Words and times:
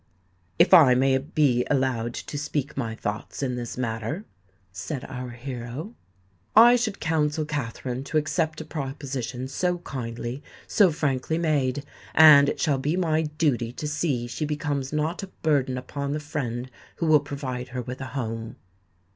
"If 0.57 0.73
I 0.73 0.95
may 0.95 1.15
be 1.19 1.63
allowed 1.69 2.15
to 2.15 2.35
speak 2.35 2.75
my 2.75 2.95
thoughts 2.95 3.43
in 3.43 3.55
this 3.55 3.77
matter," 3.77 4.25
said 4.71 5.05
our 5.05 5.29
hero, 5.29 5.93
"I 6.55 6.75
should 6.75 6.99
counsel 6.99 7.45
Katherine 7.45 8.03
to 8.05 8.17
accept 8.17 8.61
a 8.61 8.65
proposition 8.65 9.47
so 9.47 9.77
kindly, 9.77 10.41
so 10.65 10.89
frankly 10.89 11.37
made; 11.37 11.85
and 12.15 12.49
it 12.49 12.59
shall 12.59 12.79
be 12.79 12.97
my 12.97 13.21
duty 13.37 13.71
to 13.73 13.87
see 13.87 14.23
that 14.23 14.31
she 14.31 14.43
becomes 14.43 14.91
not 14.91 15.21
a 15.21 15.27
burden 15.43 15.77
upon 15.77 16.13
the 16.13 16.19
friend 16.19 16.71
who 16.95 17.05
will 17.05 17.19
provide 17.19 17.67
her 17.67 17.83
with 17.83 18.01
a 18.01 18.05
home." 18.17 18.55